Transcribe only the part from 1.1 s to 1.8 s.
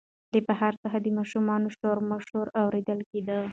ماشومانو